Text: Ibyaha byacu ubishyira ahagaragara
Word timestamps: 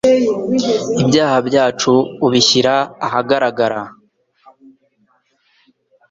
Ibyaha 1.01 1.37
byacu 1.47 1.93
ubishyira 2.25 2.73
ahagaragara 3.05 3.79